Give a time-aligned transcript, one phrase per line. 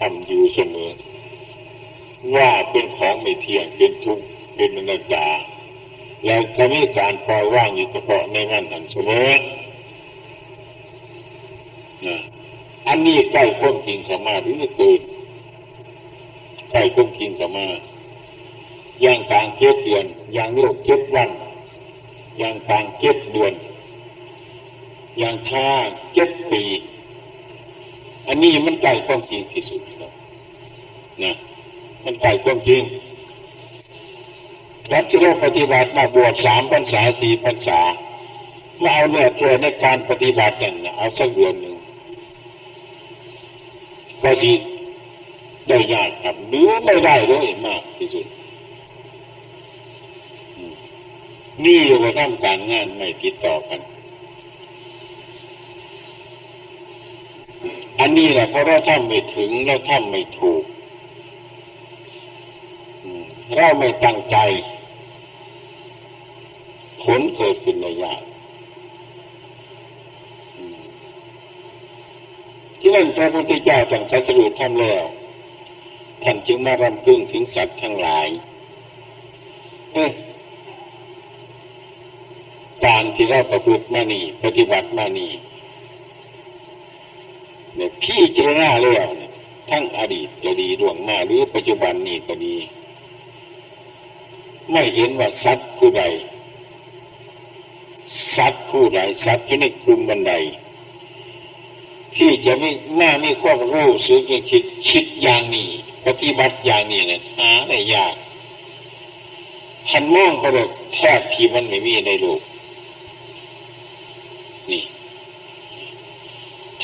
[0.00, 0.90] ทำอยู่เสมอ
[2.36, 4.24] ว่าเป็นของไม่เที่ยงเป็นทุกข์
[4.56, 5.26] เป็นอนัตตา
[6.26, 9.30] แล้วจะมีการปล่อยว่างอยู่เฉพาะในนั้นทันเสมอ
[12.06, 12.16] นะ
[12.88, 15.00] อันนี้ใกล้ควบจริงเข้ามาหรือเกิด
[16.70, 17.66] ใกล้ควบจริงเข้ามา
[19.00, 21.28] อย่างกลางเจ็ดเดือนอย่างโลกเจ็ดวัน
[22.38, 23.52] อย่างกลางเจ็ดเดือน
[25.18, 25.66] อย่างช้า
[26.14, 26.62] เจ็ดปี
[28.28, 29.80] อันนี้มันใกล้ความจริงที่สุด
[31.24, 31.34] นะ
[32.04, 32.82] มันใกล้ความจริง
[34.92, 37.80] รัที่เราปฏิบัติมาบวชสามพรรษาสี่พรรษา
[38.82, 41.76] มาเอาเนี่ยเจอในการปฏิบัติเนี่ยเอาสักเดือนหนึ่ง
[44.22, 44.52] ก็สิ
[45.68, 48.26] ได้ยากครับหรือไม่ได้เลยมากที่สุด
[51.64, 53.80] นี่อยู่กับทำการงานไม่ติดต่อกัน
[58.00, 60.64] อันนี้แหละเพราะเราทำไม่ถึงเราทำไม่ถูก
[63.56, 64.36] เราไม่ตั้งใจ
[67.02, 68.22] ผลเกิดขึ้นในยาก
[72.78, 75.04] ที่นั่นพระพุทธเจ้าจังสัจรุทำแล้ว
[76.22, 78.28] ท่านจึงมารำพึงถึงสัตว์ทั้งหลาย
[79.92, 80.06] เอ๊
[82.84, 85.32] การที่เราประพฤติมานี่ ปฏิบัติมานี่
[87.76, 89.06] เนี่ยพี่เจรณาแล้ว
[89.70, 92.56] ทั้งอดีตก็ดีดวงมาหรือปัจจุบันนี้ก็ดี
[94.70, 96.02] ไม่เห็นว่าสัตว์ผู้ใด
[98.36, 100.32] สัตว์ผู้ใดสัตว์ที่ในกลุ่มบันได
[102.16, 105.68] ที่จะไม่น่าไม่ความรู้สึกคิดคิดอย่างนี้
[106.06, 108.14] ปฏิบัติอย่างนี้เนี่ยหาได้ยาก
[109.88, 112.40] ทันมองไปเลยแทบที่มันไม่มีในโลก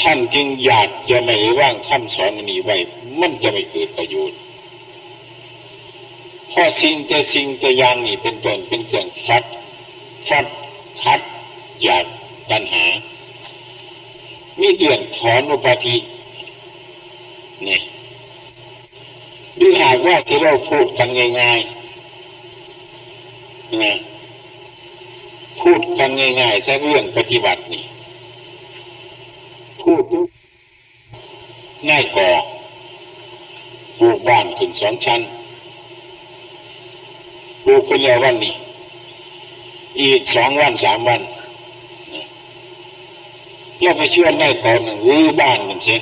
[0.08, 2.76] ท่านจึงอยากจะไม่ว่างคำสอนนี้ไว้
[3.20, 4.38] มันจะไม่เกิดประโยชน์
[6.48, 9.44] เพราะสิ่งแต่สิ่งแต่ยางนี้เป็นต้นเป็นเครื่องฟัด
[10.28, 10.46] ฟัด
[11.02, 11.20] คัด
[11.82, 12.04] อยาก
[12.50, 12.84] ปัญหา
[14.60, 15.96] มีเดือนถอนอุปาทิ
[17.66, 17.80] นี่
[19.58, 21.08] ดูหากว่าที่เราพูดกัน
[21.40, 23.94] ง่ายๆนะ
[25.60, 27.84] พูดกันง่ายๆแค่เรื่องปฏิบัตินี่
[29.90, 30.04] พูด
[31.88, 32.28] ง่ายก่อ
[33.98, 35.20] ปลูกบ้านขึ้นสองชั้น
[37.64, 38.54] ปลูกคนเดียววันนี้
[40.00, 41.20] อีกสองวันสามวัน
[43.80, 46.00] เราไปช่วยได้ก่อนรื้อบ้านมันเสีย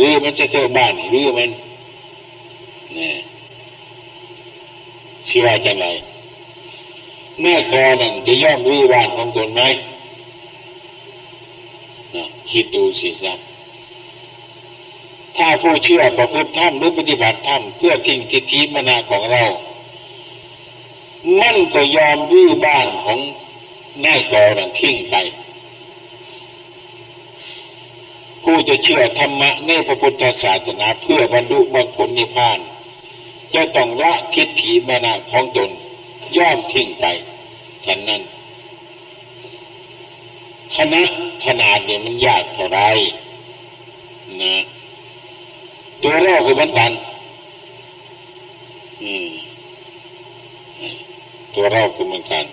[0.00, 1.50] รื้อมันจะเจอบ้านรื้อมัน
[2.94, 3.16] เนี่ย
[5.28, 5.86] ชื่อว่าจไหน
[7.42, 9.62] แม่กอนั่นจะย่อมรื้อบ้านของตนไหม
[12.50, 13.34] คิดดูสิซะ
[15.36, 19.44] ถ้าผู้เชื่อประพฤติธรรมหรือปฏิบัติธรรมเพื่อทิ้งทิฏฐิมนาของเรา
[21.40, 23.18] มันก็ยอมรื้อบ้านของ
[24.04, 25.14] นายกอนั่นทิ้งไป
[28.42, 32.58] ผู้จะเชื่อธรรมะในพระพุทธศาสนาเพื่อบรรลุมรรคผลนิพพาน
[33.54, 35.70] จะต้องละทิฏฐิมนะของตน
[36.36, 37.04] ย่อมทิ้งไป
[37.86, 38.22] ฉะนั้น
[40.76, 41.02] คณะ
[41.44, 42.80] ขนาดเนี่ยมันยากเท่าไร
[44.42, 44.54] นะ
[46.02, 46.92] ตัวเราคือมันกัน
[49.02, 49.28] อืม
[51.54, 52.44] ตัวเราคือมันกัน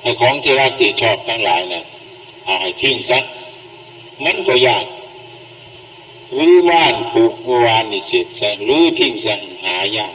[0.00, 1.82] ไอ้ของที่รักที่ชอบทั้งหลายนะ
[2.44, 3.18] เอาให้ทิ้งซะ
[4.24, 4.84] มันก็ยาก
[6.38, 9.34] รือบ้านผูกเมื่อวานนี่เสร็จซะรือทิ้งซะ
[9.64, 10.14] หายาก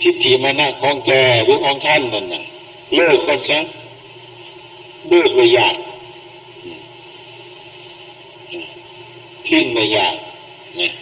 [0.00, 1.10] ทิฏฐิมานะของแก
[1.44, 2.42] หรือของท่านนั่นน่ะ
[2.94, 3.58] เลิกก็ซะ
[5.08, 5.76] เลิกไม่ยาก
[9.50, 10.16] ทิ้งไม่ยาก
[10.80, 10.92] นะ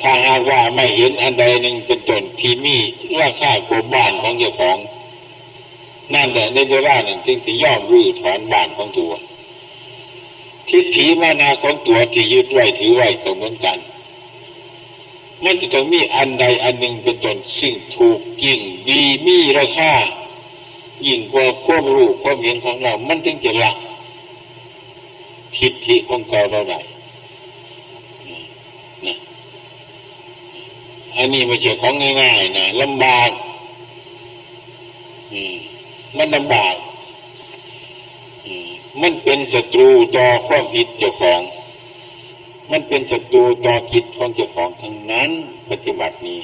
[0.00, 2.76] ถ้าหากว่าไม่เห็นอันใดหนึ่งเป็นตนที่มี
[3.20, 4.78] ราคาโกบ้านของเจ้าของ
[6.14, 9.12] นั่นแหละในเวลาหนึ่งจึงจะย่อมรื้อถอนบ้านของตัว
[10.68, 13.78] ทิฏฐิมานาของตัวที่ยึดไว้ถือไว้ก็เหมือนกัน
[15.44, 19.92] มันจะต้องมีอันใดอันหนึ่งเป็นตนซึ่งถูกยิ่งดีมีราคา
[21.06, 23.72] ยิ่งกว่าความรู้ความเห็นของเรา มันถึงจะละ
[25.60, 26.80] ทิฏฐิของเก่าเราได้
[29.06, 29.16] นะ
[31.16, 33.30] อันนี้ไม่ใช่ของง่ายๆนะลำบาก
[36.16, 36.74] มันลำบาก
[39.02, 41.40] มันเป็นศัตรูต่อความผิดเจ้าของ
[42.70, 45.30] มันเป็นศัตรูต่อจิตของเจ้าของทั้งนั้น
[45.70, 46.40] ปฏิบัตินี้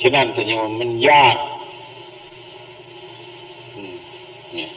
[0.00, 1.36] ฉะนั้นแต่ยังมันยาก
[4.54, 4.70] เนี่ย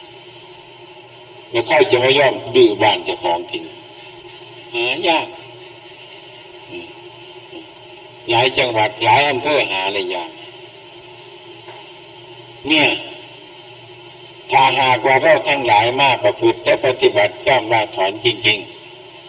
[1.50, 3.64] แล้วใครจะมาย่อมดื้อบ้านเจ้าของทิ้ง
[4.74, 5.28] หายาก
[8.30, 10.30] หลายจังหวัดหลายอำเภอหาเลยยาก
[12.68, 12.88] เนี่ย
[14.50, 18.58] ถ้าหากว่าเราทั้งหลายมากประพฤติและปฏิบัติย่อมลาถอนจริง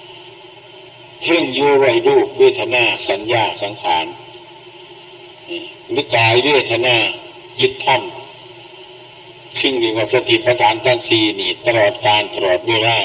[0.06, 4.06] ๆเพ่งอยู่ไรรูปเวทนาสัญญาสังขาร
[5.96, 6.96] วิกายเวทนา
[7.60, 8.02] ยิตธรรม
[9.60, 12.98] ซึ่งเรียกว่าสติปัฏฐานทั้งสี่นี่ ตลอดการตลอดเวลา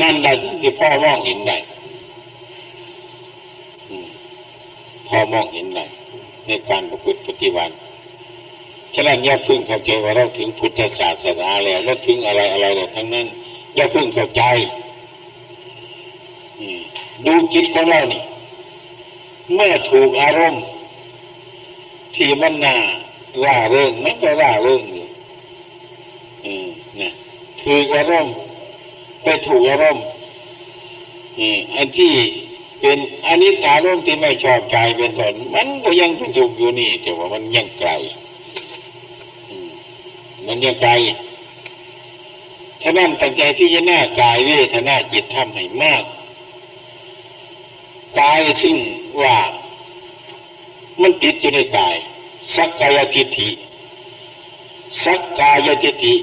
[0.00, 1.58] นั่นแหละที่พ่อมองเห็นได้
[5.08, 5.84] พ่อมองเห็นได้
[6.46, 7.74] ในการประพฤติปฏิบัติ
[8.94, 13.26] ฉะนั้นอย่าพึ่งเข้าใจว่าเราถึงพุทธศาสนาแล้วแล้วถึงอะไรอะไรแล้วทั้งนั้น
[13.76, 14.42] อย่าพึ่งเข้าใจ
[17.26, 18.22] ดูจิตของเรานี่
[19.54, 20.64] เมื่อถูกอารมณ์
[22.16, 22.76] ที่มันน่า
[23.44, 25.06] ล่าเริงมันก็ล่าเริงอยู่
[26.44, 26.68] อืม
[27.00, 27.12] นะ
[27.60, 28.34] ถืออารมณ์
[29.22, 30.04] ไปถูกอารมณ์
[31.38, 32.12] อืมอันที่
[32.80, 37.90] เป็นอันนี้ตารมณ์ที่ไม่ชอบใจเป็นต้นมันก็ยังถูกอยู่นี่แต่ว่ามันยังไกล
[40.46, 40.92] มันยังไกล
[42.80, 46.02] ถ้านั่นตั้งใจที่จะหน้ากายเวทนาจิตทำให้มาก
[48.20, 48.76] กายซึ่ง
[49.22, 49.36] ว่า
[51.02, 51.96] มันติดอยู่ในกาย
[52.54, 53.50] สักกายทิฏฐิ
[55.04, 56.14] สักกายทิฏฐิ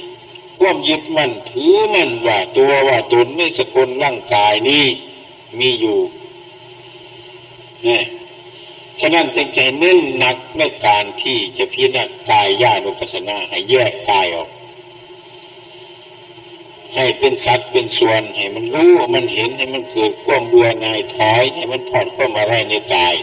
[0.59, 4.85] ความยึดมันถือมันว่าตัวว่าตนในสกุลร่างกายนี้
[5.59, 5.99] มีอยู่
[7.83, 8.03] เนี่ย
[8.99, 14.49] ฉะนั้นจึงใจเน้นหนักในการที่จะพิจารณากายญาณุปัสนาให้แยกกายออก
[16.95, 23.15] ให้เป็นสัตว์เป็นส่วนให้มันรู้มันเห็นให้มันเกิดความเบื่อหน่ายถอยให้มันถอดความอะไรในกาย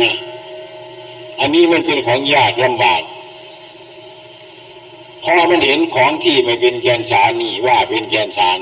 [0.00, 0.14] นะ
[1.40, 3.02] อันนี้มันเป็นของยากลำบาก
[5.24, 8.58] พอมันเห็นของที่ไม่เป็นแกนสารนี่ว่าเป็นแกนสาร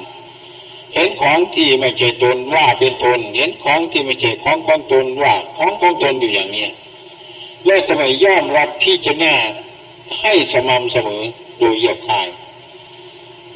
[0.95, 6.67] เห็นของที่ไม่ใช่ตนว่าเป็นตน เห็นของที่ไม่ใช่ของของตนว่าของของตนอยู่อย่างนี้
[7.67, 9.35] แล้วทำไมย่อมรับที่จะน่า
[10.21, 11.23] ให้สม่ำเสมอ
[11.59, 12.29] โดยเยียบคาย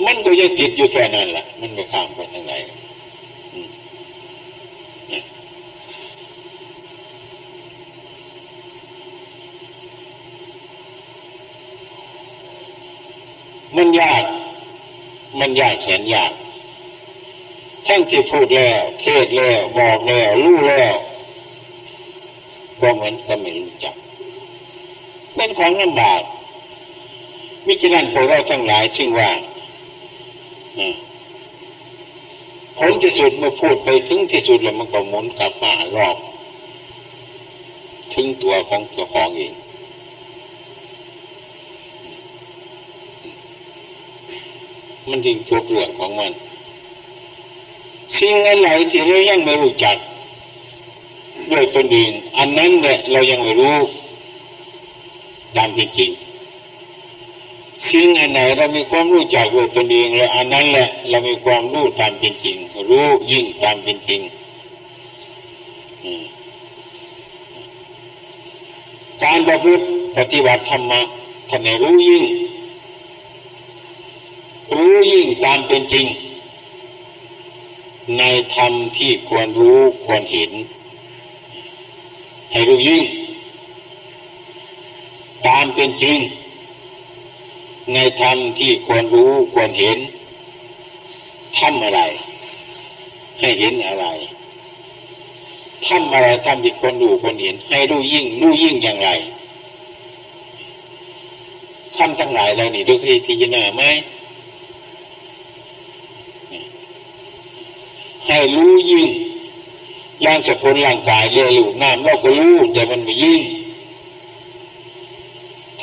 [0.07, 2.55] มันก็ยังติดอยู่แค่นั้นแหละมันไม่ข้ามไปทางไหน
[13.77, 14.25] มันยาก
[15.41, 16.33] มันยากแสนยาก
[17.87, 20.95] ทั้งที่พูดแล้ว เทศแล้ว บอกแล้วรู้แล้ว
[22.81, 23.95] ก็เหมือนก็ไม่รู้จัก
[25.35, 26.23] เป็นของลำบาก
[27.67, 29.31] มิฉะนั้นพวกเราทั้งหลายซึ่งว่า
[32.79, 36.17] ผลที่สุดเมื่อพูดไปถึงที่สุดแล้วมันก็หมุนกลับมารอบ
[38.15, 39.53] ถึงตัวของตัวของเอง
[45.09, 46.33] มันจึงจบเรื่องของมัน
[48.17, 49.97] สิ่งอะไรที่เรายังไม่รู้จัก
[51.51, 53.77] ด้วยตนเองอันนั้นเนี่ยเรายังไม่รู้
[55.57, 56.11] ตามจริง
[57.87, 62.57] สิ่งอันไหนเรามีความรู้จักด้วตนเองแล้วอันนั้นแหละเรามีความรู้ตามเป็นจริง
[62.91, 64.21] รู้ยิ่งตามเป็นจริง
[69.23, 69.85] การประพฤติ
[70.17, 71.01] ปฏิบัติธรรมะ
[71.49, 72.25] ท่านรู้ยิ่ง
[74.75, 76.07] รู้ยิ่งตามเป็นจริง
[78.19, 78.23] ใน
[78.55, 80.51] ธรรมที่ควรรู้ควรเห็น
[82.51, 83.05] ให้รู้ยิ่ง
[85.47, 86.19] ตามเป็นจริง
[87.95, 89.99] ในธรรมที่ควรรู้ควรเห็น
[91.59, 92.01] ทำอะไร
[93.41, 94.07] ให้เห็นอะไร
[95.87, 99.11] ทำอะไรทำที่ควรรู้ควรเห็น ให้รู้ยิ่งรู้ยิ่งอย่างไร
[101.97, 103.83] ทำทั้งหลายแล้วนี่ดูสิพิจารณาไหม
[108.29, 109.09] ให้รู้ยิ่ง
[110.25, 113.43] ย่างสกุลร่างกายเรือลูกน้ำเราก็รู้แต่มันไม่ยิ่ง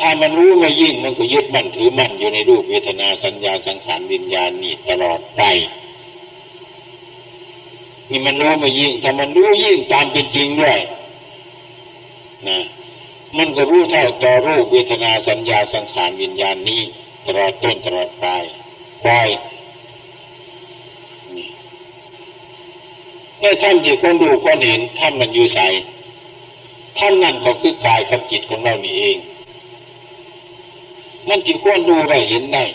[0.07, 5.41] ถ้ามันรู้ไม่ยิ่งมันก็ยึดมั่นถือมั่นอยู่ในรูปเวทนาสัญญาสังขารวิญญาณนี่ตลอดไป
[8.09, 10.77] นี่มันรู้ไม่ยิ่งถ้ามันรู้ยิ่งตามเป็นจริงด้วย
[12.47, 12.59] นะ
[13.37, 16.81] มันก็รู้เท่าต่อรูปเวทนาสัญญาสังขารวิญญาณนี้
[17.25, 18.43] ตลอดต้นตลอดปลาย
[19.03, 19.27] ปลาย
[23.41, 25.59] นี่ท่านที่คนดูคนเห็นท่านมันอยู่ใส
[26.97, 29.19] ท่านนั่นก็คือกายกับจิตของเรานี่เอง
[31.29, 32.65] มันจึงควรดูได้เห็นได้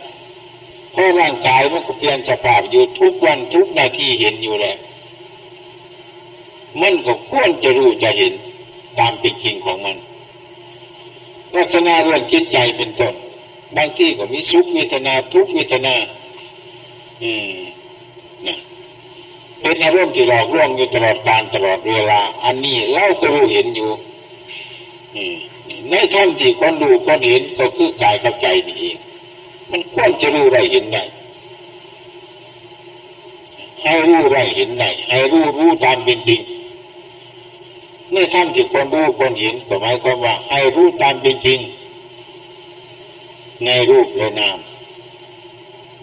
[0.93, 4.79] เพราะร่างกายมันก็เปลี่ยนสภาพอยู่ทุกวันทุกนาทีเห็นอยู่แล้ว
[6.81, 8.33] มันก็ควรจะรู้จะเห็น
[8.99, 9.97] ตามเป็นจริงของมัน
[11.57, 13.15] ลักษณะเรื่องจิตใจเป็นต้น
[13.77, 15.95] บางที่ก็มีสุขเวทนาทุกเวทนา
[17.23, 17.59] อืม
[18.47, 18.59] นะ
[19.61, 23.91] เป็นอารมณ์ที่หลอกลวงอยู่ตลอดการตลอดเวลา อันนี้เราก็รู้เห็นอยู่
[25.15, 25.37] อืม
[25.89, 28.97] ในท่านที่คนดูคนเห็นก็คือกายกับใจนี่เอง
[29.71, 31.05] มันควรจะรู้ได้เห็นได้
[33.83, 36.41] ให้รู้ได้เห็นได้ให้รู้รู้ตามเป็นจริง
[38.13, 41.59] ในท่านที่คนรู้คนเห็นก็หมายความว่า ให้รู้ตามเป็นจริง
[43.65, 44.59] ในรูปและนาม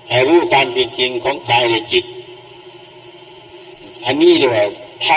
[0.10, 2.06] ให้รู้ตามเป็นจริงของกายและจิต
[4.06, 4.66] อันนี้เรียกว่า
[5.08, 5.10] ท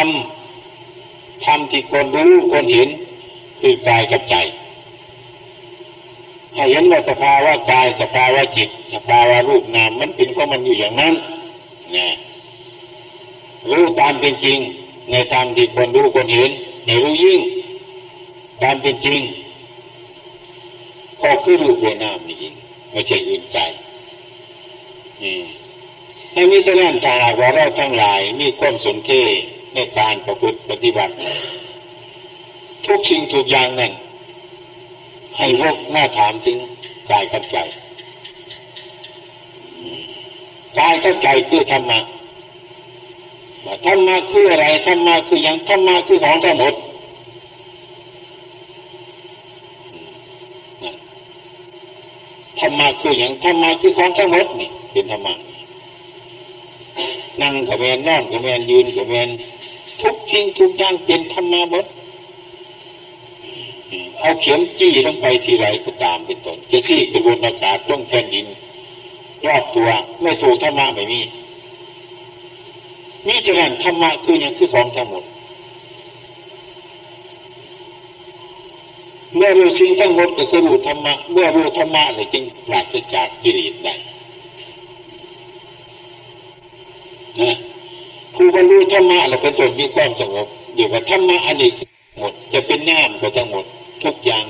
[0.69, 2.89] ำทำที่คนรู้คนเห็น
[3.61, 4.37] คือกายกับใจ
[6.55, 11.15] ให้เห็นว่าสภาวะกายสภาวะจิต สภาวะรูปนามมันเป็นของมันอยู่อย่างนั้น
[11.97, 12.09] นะ
[13.71, 14.59] รู้ตามเป็นจริง
[15.11, 16.51] ในตามที่คนรู้คนเห็น
[16.87, 17.41] ในรู้ยิ่ง
[18.63, 19.21] ตามเป็นจริง
[21.23, 22.55] ก็คือรูปเวนามนี่เอง
[22.93, 23.59] ไม่ใช่อื่นใจ
[26.33, 29.11] ให้มิตรนั้นถ้าหากว่าเราทั้งหลายมีความสนเท
[29.75, 31.15] ในการประพฤติปฏิบัติ
[32.91, 33.93] ทุกสิ่งทุกอย่างนั้น
[35.37, 36.57] ให้วกหน้าถามถึง
[37.11, 37.57] กายกับใจ
[40.79, 41.99] กายกับใจคือธรรมะ
[43.87, 46.75] ธรรมะคืออะไรธรรมะคืออย่างธรรมะคือของทั้งหมด
[52.61, 55.35] ธรรมะคืออย่างธรรมะคือของทั้งหมดนี่เป็นธรรมะ
[57.43, 59.29] นั่งกับแมนนอนกับแมนยืนกับแมน
[60.01, 61.87] ทุกทิ้งทุกอย่างเป็นธรรมะหมด
[64.21, 68.47] เอาเข็มจี้ลงไปที่ไรก็ตามเป็นต้นจะซี่กระบวนอากาศต้องแผ่นดิน
[69.47, 69.89] รอบตัว
[70.23, 71.21] ไม่ถูกธรรมะไม่มี
[73.29, 75.25] นี่จะนั่นธรรมะคืออย่างคือของทั้งหมด
[79.35, 83.95] เมื่อรู้สิ่งทั้งหมดก็คือรู้ธรรมะเมื่อรู้ธรรมะเลยจึงปราศจากกิเลสได้
[87.41, 87.57] นะ
[88.35, 91.71] ผู้บรรลุธรรมะเราเป็นตัวมีความสงบเดี๋ยวว่าธรรมะอันนี้
[92.19, 93.65] หมดจะเป็นน้ำก็ทั้งหมด
[94.05, 94.47] ทุกอย่าง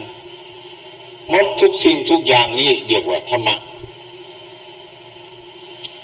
[1.30, 3.56] หมดทุกสิ่งทุกอย่างนี้เรียกว่าธรรมะ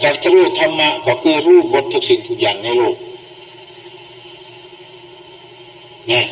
[0.03, 2.97] การจะรู้ธรรมะก็คือรู้บททุกสิ่งทุกอย่างในโลก
[6.12, 6.26] นะ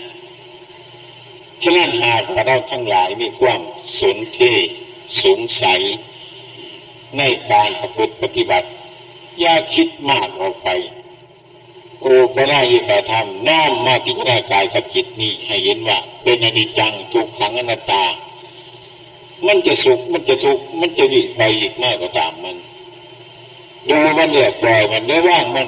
[1.63, 3.61] ฉะนั้นหากเราทั้งหลายมีความ
[3.99, 4.41] สนเท
[5.23, 5.81] สงสัย
[7.19, 8.69] ในการประพฤติปฏิบัติ
[9.41, 10.69] อย่าคิดมากออกไป
[12.01, 18.05] โอ้พระนายิกาธรรมน้อมมาพิจารณากายกับจิตนี้ให้เห็นว่า เป็นอนิจจังทุกขังอนัตตา
[19.47, 22.57] มันจะสุขมันจะทุกข์มันจะวิ่งไปอีกมากก็ตามมัน
[23.89, 25.67] ดูมันเหลือปล่อยมันได้ว่างมัน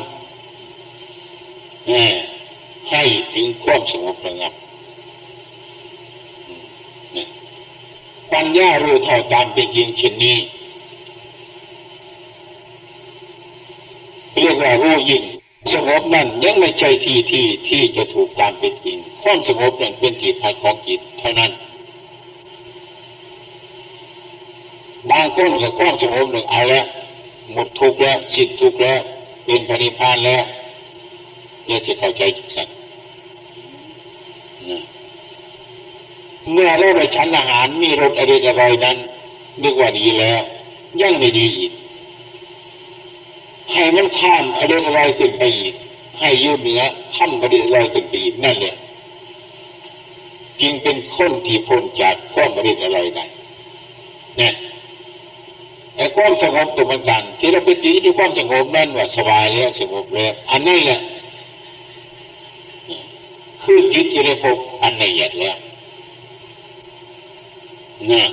[2.91, 3.03] ให้
[3.35, 4.53] ถึงความสงบระงับ
[8.33, 10.37] ปัญญารู้เท่าตามเป็นจริงเช่นนี้
[14.41, 15.23] เรียกว่ารู้ยิ่ง
[15.75, 21.51] สงบนั่นยังไม่ใช่ที่ที่ที่จะถูกตามเป็นจริงความสงบนั่นเป็นจิตภัยของจิตเท่านั้น
[25.11, 26.87] บางคนก็ความสงบหนึ่งเอาแล้ว
[27.53, 29.01] หมดทุกข์แล้วสิ้นทุกข์แล้ว
[29.45, 30.43] เป็นปณิพานแล้ว
[31.67, 32.75] เนี่ยจะเข้าใจจิตสัตว์
[36.53, 38.97] เมื่อเราไปฉันอาหารมีรสอะไรอะไรนั้น
[39.63, 40.41] นึกว่าดีแล้ว
[41.01, 41.73] ยังไม่ดีอีก
[43.97, 45.75] มันข้ามอะไรอะไรขึ้นไปอีก
[46.21, 46.83] ให้ยืดเนื้อ
[47.17, 48.75] ข้ามอะไรอะไรขึ้นไปอีกนั่นแหละ
[50.61, 53.25] จึงเป็นคนที่พ้นจากความอะไรอะไรได้
[54.39, 54.55] เนี่ย
[55.97, 61.01] ไอ้ความสงบตัวมันกัน ที่เราไปตีที่ความสงบนั่นว่าสบายแล้วสงบแล้วอันนี้แหละ
[63.63, 65.57] คือจิตจะได้พบอันละเอียดแล้ว
[68.13, 68.25] นะ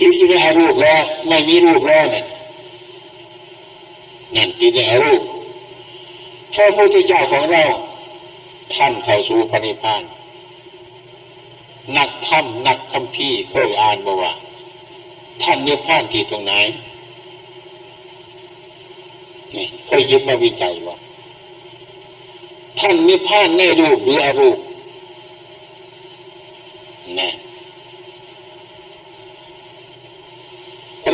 [0.00, 2.24] จิตจะได้รูปแล้ว ไม่มีรูปแล้วเนี่ย
[4.36, 5.22] นั่นจิตได้รูป
[6.54, 7.64] พระพุทธเจ้าของเรา
[8.74, 10.02] ท่านเข้าสู่ปณิพาน
[11.96, 14.32] นักถ้ำนักคำพี่เคยอ่านมาว่า
[15.42, 16.52] ท่านนิพพานที่ตรงไหน
[19.54, 20.96] นี่เคยยึดมาวิจัยว่า
[22.80, 24.58] ท่านนิพพานในรูปหรืออรูป
[27.20, 27.30] นะ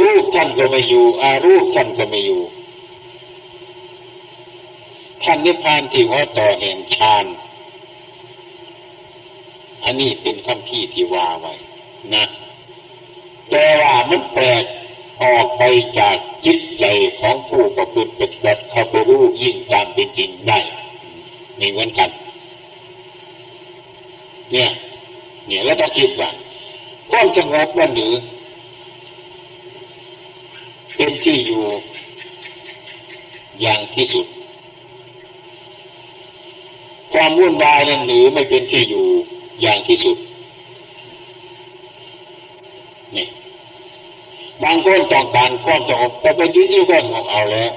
[0.03, 2.43] รูปท่านก็ไม่อยู่อารูปท่านก็ไม่อยู่
[5.25, 7.25] ท่านนิพพานที่ว่าต่อแห่งฌาน
[9.85, 11.55] อันนี้เป็นคำที่ที่ว่าไว้
[12.15, 12.25] นะ
[13.51, 14.65] แต่ว่ามันแปลก
[15.23, 15.63] ออกไป
[15.99, 16.85] จากจิตใจ
[17.21, 20.59] ของผู้ประพฤติปฏิบัติเข้าไปรู้ยิ่งตามเป็นจริงได้
[21.61, 22.11] นี่เหมือนกัน
[24.53, 24.71] เนี่ย
[25.47, 26.31] เนี่ยแล้วต้องคิดว่า
[27.11, 28.15] ความสงบนั่นหรือ
[30.97, 31.65] เป็นที่อยู่
[33.61, 34.27] อย่างที่สุด
[37.15, 39.07] ความวุ่นวายนั่นหรือไม่เป็นที่อยู่
[39.61, 40.17] อย่างที่สุด
[43.17, 43.27] นี่
[44.63, 47.73] บางคนต้องการความสงบแต่ไปยึดที่ความสงบเอาแล้ว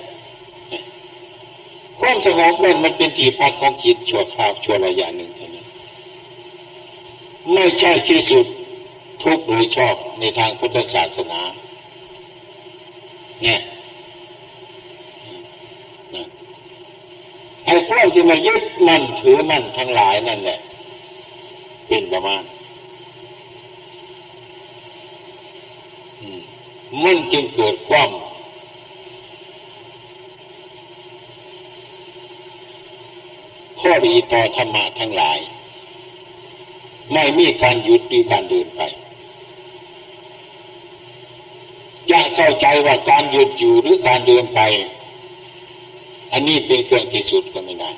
[2.00, 5.66] ความสงบนั่นมันเป็นที่พักของจิตชั่วคราวชั่วระยะหนึ่งเท่านั้น
[7.54, 8.46] ไม่ใช่ที่สุด
[9.24, 11.42] ทุกโดยชอบในทางพุทธศาสนา
[13.44, 13.62] เนี่ย
[17.88, 20.60] พวกที่มายึดมั่นถือมั่นทั้งหลายนั่นแหละ
[21.88, 22.44] เป็นประมาณ
[27.04, 28.10] มันจึงเกิดความ
[33.82, 35.40] ข้อดีต่อธรรมะทั้งหลาย
[37.14, 38.82] ไม่มีการหยุดหรือการเดินไป
[42.10, 44.62] อยากเข้าใจว่าการหยุดอยู่หรือการเดินไป
[46.38, 47.92] อันนี้เป็นเครื่องที่สุดก็ไม่ได้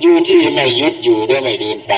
[0.00, 1.94] อยู่ที่ไม่ยุดอยู่หรือไม่เดินไป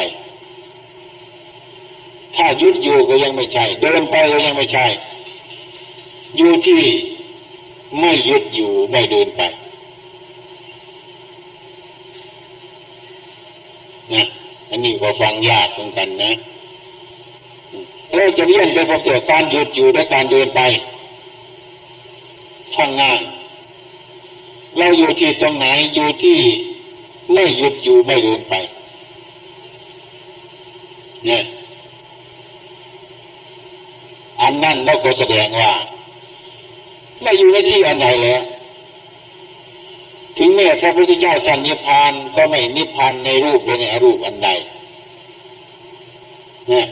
[2.36, 4.86] ถ้ายุดอยู่ก็ยังไม่ใช่ เดินไปก็ยังไม่ใช่
[6.36, 6.82] อยู่ที่
[8.00, 9.42] ไม่ยุดอยู่ไม่เดินไป
[14.14, 14.24] นะ
[14.70, 16.32] อันนี้ก็ฟังยากเหมือนกันนะ
[18.14, 20.60] เราจะเลี่ยนไปพอเกิดการหยุดอยู่และการเดินไป
[22.76, 23.20] ฟังง่าย
[24.78, 26.38] เราอยู่ที่ตรงไหนอยู่ที่
[27.32, 28.54] ไม่หยุดอยู่ไม่เดินไป
[31.26, 31.44] เนี่ย
[34.42, 35.72] อันนั้นเราก็แสดงว่า
[37.22, 38.42] ไม่อยู่ในที่อันใดแล้ว
[40.38, 44.48] ถึงแม้พระพุทธเจ้าท่านนิพพานก็ไม่นิพพานในรูปหรือในอรูปอันใด
[46.68, 46.86] เนี่ย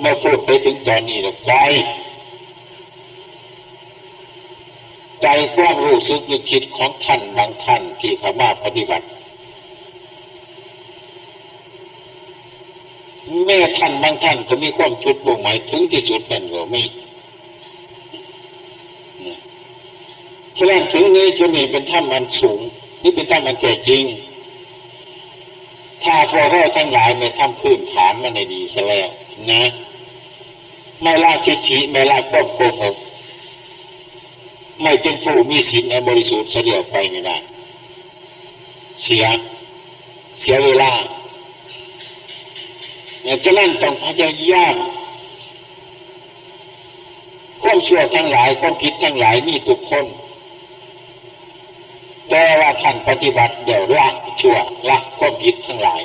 [0.00, 1.52] เมื่อพูดไปถึงตอนนี้แล้วใจ
[5.22, 5.26] ใจ
[5.56, 9.06] ความรู้สึกนึกคิดของท่านบางท่านที่เขามาปฏิบัติ
[13.46, 16.82] แม่ท่านบางท่านก็มีความจุดบ่งหมายถึงที่สุดนั่นก็ไม่
[20.56, 22.60] ฉะนั้นถึงนี้จนนี่เป็นถ้ำมันสูง
[23.02, 24.04] นี่เป็นถ้ำมันแก่จริง
[26.04, 29.08] ถ้าพอเราทั้งหลายไม่ทำพื้นฐานมันในดีซะแล้ว
[29.50, 29.62] นะ
[31.02, 32.96] ไม่ละทิฏฐิไม่ละความโกหก
[34.82, 37.36] ไม่เป็นผู้มีศีลอันบริสุทธิ์เสียไปไม่ได้
[39.02, 39.24] เสีย
[40.40, 40.92] เสียเวลา
[43.22, 44.76] เนี่ยจะนั่นต้องพยายาม
[47.62, 50.04] ความชั่วทั้งหลายความผิดทั้งหลายมีทุกคน
[52.30, 54.08] แต่ว่าท่านปฏิบัติเดี๋ยวละ
[54.40, 54.56] ชั่ว
[54.88, 56.02] ละความผิดทั้งหลาย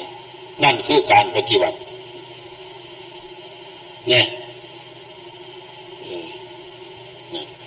[0.63, 1.77] นั่นคือการปฏิบัติ
[4.09, 4.25] เนี่ย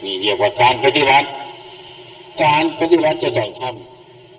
[0.04, 1.28] นี่ เรียกว่าการปฏิบัติ
[2.42, 3.62] การปฏิบัติจะต้องท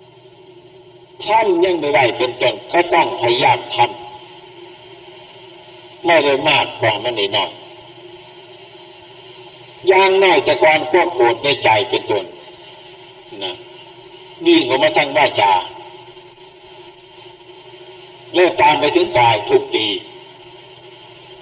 [0.04, 7.50] ำทำยังไม่ได้เป็นต้นก็ต้องพยายามทำไม่ได้มากกว่ามันได้น้อย
[9.88, 12.24] อย่างน้อยแต่ก่อนควบโกรธในใจเป็นต้น
[13.44, 13.54] นะ
[14.46, 15.52] นี่ก็มาทั้งว่าจา
[18.34, 19.86] เลิกตามไปถึงกายทุกตี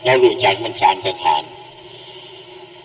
[0.05, 1.43] เรารู้จักมันสามสถาน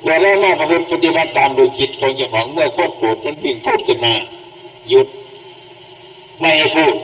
[0.02, 4.14] เมื่อเรามาประพฤติปฏิบัติตามดูจิตของเจ้าของเมื่อควบโกรธมันวิ่งพูดขึ้นมา
[4.90, 5.08] หยุด
[6.40, 6.96] ไม่ให้พูด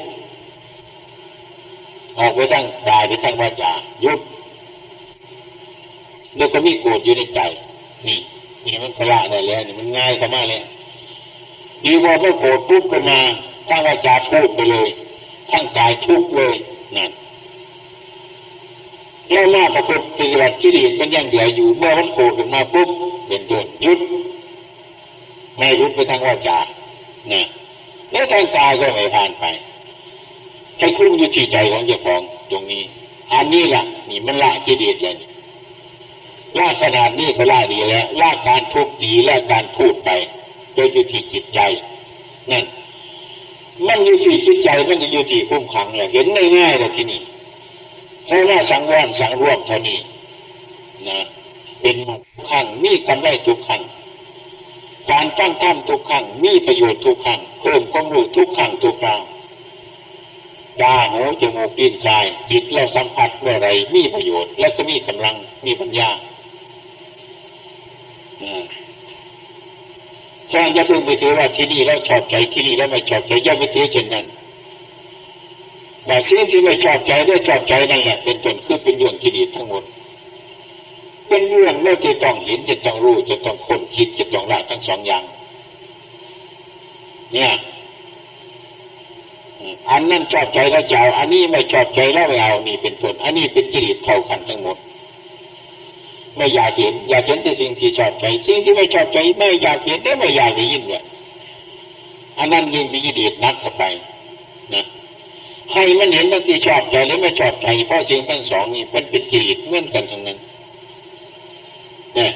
[2.19, 4.19] ออกไปทั้งกายไปทั้งวาจาหยุด
[6.37, 7.39] แล้วก็มีโกรธอยู่ในใจ
[8.07, 8.19] นี่
[8.65, 10.61] นี่มันพละได้แล้วนี่มันง่ายขึ้นมาเลย
[11.83, 13.19] ดีว่าไม่โกรธปุ๊บขึ้นมา
[13.67, 14.87] ทั้งวาจาพูดไปเลย
[15.51, 16.55] ทั้งกายทุกเลย
[16.95, 17.11] นั่น
[19.31, 22.89] แล้วหน้าประพฤติปฏิบัติกิเลสมันยังเดียวอยู่เมื่อมันโกรธขึ้นมาปุ๊บ
[23.27, 23.99] เป็นตัวยุด
[25.57, 26.59] ไม่ยุดไปทางวาจา
[27.31, 27.45] นะ
[28.11, 29.43] แล้วทางกายก็ไม่ผ่านไป
[30.79, 32.83] ให้คุ้มอยู่ที่ใจของเจ้าของตรงนี้
[33.33, 35.17] อันนี้แหละนี่มันละกิเลสเลย
[36.57, 40.09] ละขนาดนี้ก็ละดีแล้วละการทุกข์ดีและการพูดไป
[40.73, 41.59] โดยอยู่ที่จิตใจ
[42.51, 42.65] นั่น
[43.87, 46.25] มันอยู่ที่จิตใจมันอยู่ที่คุ้มขังเลยเห็น
[46.57, 47.21] ง่ายๆเลยที่นี่
[48.25, 49.99] เพราะว่าสังวรสังรวมเท่านี้
[51.07, 51.19] นะ
[51.81, 53.81] เป็นทุกขังมีกำไรทุกขัง
[55.11, 59.21] การตั้งท่ามทุกขังมีประโยชน์ทุกขังเพิ่มความรู้ทุกขังทุกคราว
[60.81, 65.35] ตาหูจมูกลิ้นกายจิตเราสัมผัสเมื่อไรมีประโยชน์ และก็มีกำลัง
[65.65, 66.09] มีปัญญา
[70.49, 74.25] ฉะนั้นอย่าเพิ่งไปถือว่าที่นี่เราชอบใจที่นี่แล้วไม่ชอบใจอย่าไปถือเช่นนั้น
[76.05, 79.83] แต่สิ่งที่ไม่ชอบใจได้ชอบใจนั่นแหละเป็นต้นคือเป็นเรื่องที่ดีทั้งหมด
[81.27, 85.23] เป็นเรื่องไม่จะต้องเห็นจะต้องรู้จะต้องค้นคิดจะต้องละทั้งสองอย่าง
[87.33, 87.51] เนี่ย
[89.91, 94.77] อันนั้นชอบใจแล้วจะเอาอันนี้ไม่ชอบใจแล้วไม่เอานี่เป็นต้นอันนี้เป็นกิเลสเท่ากันทั้งหมด
[96.35, 101.03] ไม่อยากเห็น อยากเห็นแต่สิ่งที่ชอบใจ สิ่งที่ไม่ชอบใจ ไม่อยากเห็นได้ไม่อยากได้ยินเลย
[102.39, 103.83] อันนั้นยิ่งมีกิเลสนักเข้าไป
[104.73, 104.85] นะ
[105.73, 110.37] ให้มันเห็นทั้งที่ชอบใจและไม่ชอบใจเพราะสิ่งทั้งสองนี่มันเป็นกิเลสเหมือนกันทั้งนั้น
[112.15, 112.31] เนี่ย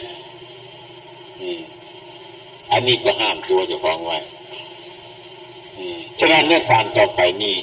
[2.71, 4.17] อันนี้ก็ห้ามตัวเจ้าของไว้
[6.19, 7.55] ฉะนั้นเรื่องการต่อไปนี่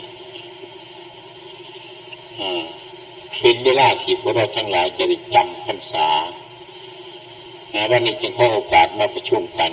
[3.40, 6.08] เป็นเวลาที่พวกเราทั้งหลายจะได้จำพรรษา
[7.90, 9.70] วันนี้จึงขอโอกาสมาประชุมกัน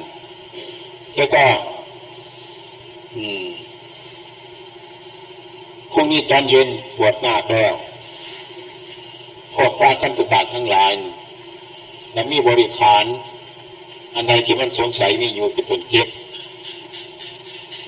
[1.16, 1.44] แล้วก็
[3.16, 3.48] อืม
[5.94, 7.74] พรุ่งนี้ตอนเย็นปวดหน้าแล้ว
[9.54, 10.94] พวกปราคันตุกาทั้งหลาย
[12.14, 13.06] และมีบริขาร
[14.16, 16.08] อันใดที่มันสงสัยมีอยู่เป็นต้นเก็บ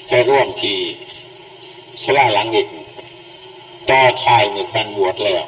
[0.08, 0.74] ไปร่วมที
[2.04, 2.68] สลาหลังเด็ก
[3.90, 5.46] ต่อทายในการบวชแล้ว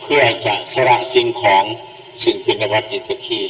[0.00, 1.64] เพื่อจะสละสิ่งของ
[2.24, 3.42] สิ่งเป็นวัตถิสกี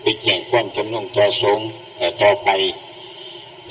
[0.00, 1.68] ไปแจ้งความจำนงต่อสงฆ์
[2.00, 2.48] ต่ต่อไป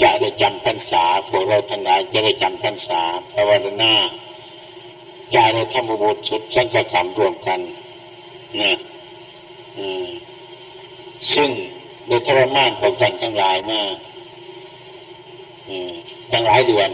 [0.02, 3.02] จะได้จำพรรษาพวกเราทั้งหลายจะได้จำพรรษา
[3.34, 3.50] ภาว
[3.84, 3.94] นา
[5.36, 7.60] จะได้ทำบุญสุดสังฆกรรมรวมกัน
[8.62, 8.74] นะ
[11.34, 11.50] ซึ่ง
[12.08, 13.82] โดยทรมานของกันทั้งหลายมา
[16.32, 16.90] ทั้งหลายเดือน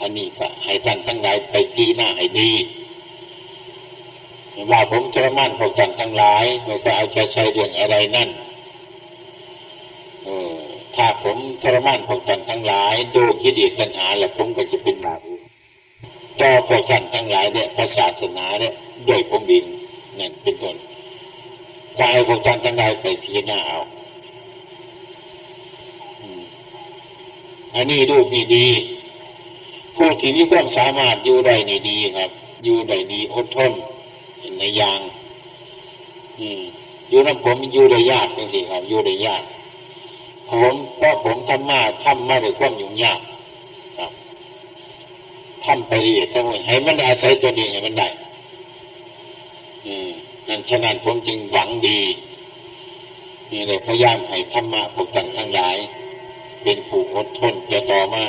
[0.00, 2.50] อันนี้ก็ให้ท่านทั้งหลายไปปีหน้าให้ดี
[4.70, 8.28] ว่าผมทรมานของกันทั้งหลายไม่ใช่เอาใจใช้เรื่องอะไรนั่น
[10.96, 15.20] ถ้าผมทรมานพวกท่านทั้งหลายดูคิดอีตัญหาแล้วผมก็จะเป็นบาป
[16.40, 18.74] ต่อพวกท่านทั้งหลายเนี่ยพระศาสนาเนี่ย
[19.08, 19.64] ด้วยผมบิน
[20.18, 20.76] นั่นเป็นต้น
[22.00, 23.80] กายพวกท่านทั้งหลายไปพิจารณาเอา
[27.74, 28.66] อันนี้ดูนี่ดี
[29.96, 32.30] ผู้ที่มีความสามารถอยู่ได้นี่ดีครับ
[32.64, 33.72] อยู่ได้ดีอดทน
[34.58, 35.00] ในยาง
[36.40, 36.62] อืม
[37.08, 39.42] อยู่น้ำผมอยู่ได้ยากจริงๆครับ อยู่ได้ยาก
[40.50, 43.20] ผมเพราะผมทำมาทำมาด้วยความยุ่งยาก
[45.64, 48.08] ทำไปเรื่อยทั้งหมดให้มันอาศัยตัวเองให้มันได้
[49.86, 50.10] อืม
[50.48, 52.00] นั่นฉะนั้นผมจึงหวังดี
[53.50, 55.76] นี่เลยพยายามให้ธรรมะพวกท่านทั้งหลาย
[56.62, 58.24] เป็นผู้อดทนจะต่อมา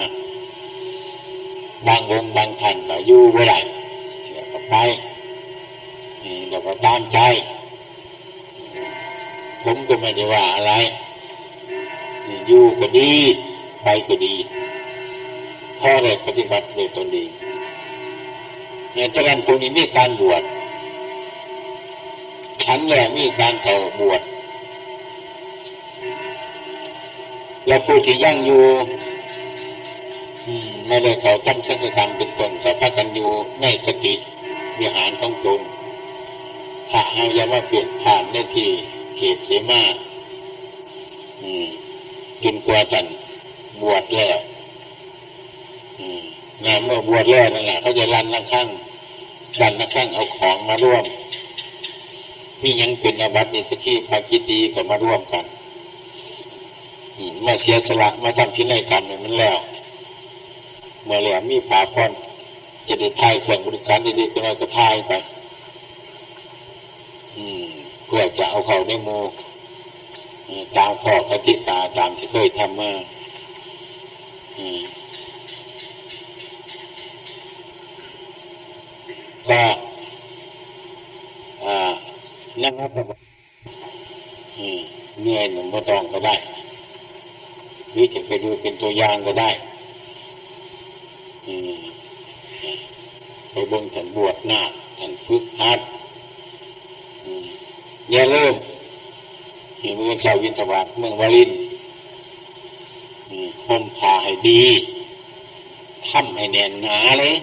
[1.88, 3.60] บางวงบางท่านก็อยู่ไว้ได้
[4.30, 4.76] เดี๋ยวก็ไป
[6.48, 7.20] เดี๋ยวก็ตามใจ
[9.64, 10.74] ผมก็ไม่ได้ว่าอะไร
[12.48, 13.12] อยู่ก็ดี
[13.84, 14.36] ไปก็ดี
[15.80, 17.26] พ่อเลยปฏิบัติโดยตนดี
[18.94, 20.44] เนี่ยฉะนั้นตรงนี้มีการบวช
[22.64, 24.22] ฉันแหละมีการเข้าบวช
[27.68, 28.66] แล้วผู้ที่ยั่งอยู่
[30.88, 33.30] ไม่ได้เขาตั้งสังฆกรรมเป็นตนแต่พักกันอยู่
[33.62, 34.14] ในสติ
[34.80, 35.62] วิหารของตน
[36.90, 38.70] ถ้าเอาอย่ามาเปลี่ยนผ่านในที่
[39.16, 39.84] เขตเสมา
[41.42, 41.68] อืม
[42.44, 43.06] จนกว่าท่าน
[43.82, 44.38] บวชแล้ว
[46.66, 48.68] งานเมื่อบวชแล้วนั่นแหละเขาจะรันนักข้าง
[49.62, 51.06] รันนักข้างเอาของมาร่วม
[52.62, 55.46] มียังเป็นอาบัตในสกีภากิตีก็มาร่วมกัน
[57.42, 59.58] เมาเสียสละมาทำพินัยกรรมมันแล้ว
[61.06, 62.12] เมื่อแล้วมีผาพร
[62.88, 65.12] จะได้ทายเสียงบริการดีๆก็เราจะทายไป
[68.06, 69.10] เพื่อจะเอาเขาในโม
[70.78, 72.92] ตามข้อปฏิสาตามที่เคยทำมา
[79.50, 79.62] ก็
[82.64, 82.92] นั่งรับ
[85.22, 86.36] เหนื่อยหนุ่มบ่ต้องก็ได้
[87.92, 89.50] หรือจะไปดูเป็นตัวอย่างก็ได้
[93.52, 94.62] ไปบงถันบวชหน้า
[95.00, 95.80] ถันฝึกฮัด
[98.12, 98.56] อย่าเริ่ม
[99.82, 101.52] เมืองชาววินทบาทเมืองวาริน
[103.68, 104.62] ห่มผ้าให้ดี
[106.10, 107.36] ทำให้แน่นหนาเลย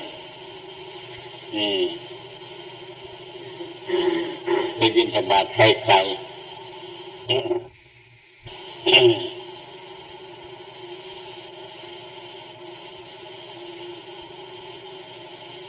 [4.76, 5.94] ไปวินทบาทไปไกล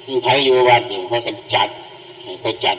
[0.08, 1.69] มีใครอยู่วัดอยู่เขาก็จัด
[2.41, 2.78] เขาจัด